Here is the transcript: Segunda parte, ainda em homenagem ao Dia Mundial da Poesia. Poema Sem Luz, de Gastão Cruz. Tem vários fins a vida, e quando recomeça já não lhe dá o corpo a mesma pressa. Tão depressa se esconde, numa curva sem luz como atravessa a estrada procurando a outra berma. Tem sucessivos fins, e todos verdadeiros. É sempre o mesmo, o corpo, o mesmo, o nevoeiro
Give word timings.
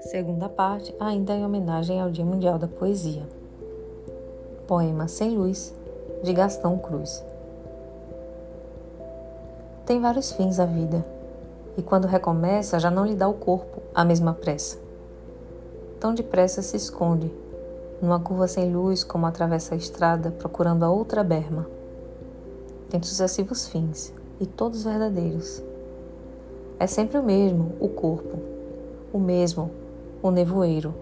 Segunda 0.00 0.48
parte, 0.48 0.94
ainda 0.98 1.34
em 1.34 1.44
homenagem 1.44 2.00
ao 2.00 2.10
Dia 2.10 2.24
Mundial 2.24 2.58
da 2.58 2.66
Poesia. 2.66 3.22
Poema 4.66 5.06
Sem 5.06 5.36
Luz, 5.36 5.74
de 6.22 6.32
Gastão 6.32 6.78
Cruz. 6.78 7.24
Tem 9.84 10.00
vários 10.00 10.32
fins 10.32 10.58
a 10.58 10.64
vida, 10.64 11.04
e 11.76 11.82
quando 11.82 12.06
recomeça 12.06 12.80
já 12.80 12.90
não 12.90 13.04
lhe 13.04 13.14
dá 13.14 13.28
o 13.28 13.34
corpo 13.34 13.82
a 13.94 14.04
mesma 14.04 14.32
pressa. 14.32 14.78
Tão 16.00 16.14
depressa 16.14 16.62
se 16.62 16.76
esconde, 16.76 17.30
numa 18.00 18.20
curva 18.20 18.48
sem 18.48 18.72
luz 18.74 19.04
como 19.04 19.26
atravessa 19.26 19.74
a 19.74 19.78
estrada 19.78 20.30
procurando 20.30 20.84
a 20.84 20.90
outra 20.90 21.22
berma. 21.22 21.66
Tem 22.88 23.02
sucessivos 23.02 23.68
fins, 23.68 24.12
e 24.40 24.46
todos 24.46 24.84
verdadeiros. 24.84 25.62
É 26.78 26.86
sempre 26.86 27.18
o 27.18 27.22
mesmo, 27.22 27.72
o 27.80 27.88
corpo, 27.88 28.38
o 29.12 29.18
mesmo, 29.18 29.70
o 30.22 30.30
nevoeiro 30.30 30.94